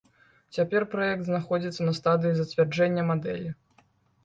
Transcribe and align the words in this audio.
Цяпер 0.55 0.81
праект 0.93 1.21
знаходзіцца 1.27 1.87
на 1.89 1.93
стадыі 1.99 2.33
зацвярджэння 2.41 3.07
мадэлі. 3.13 3.57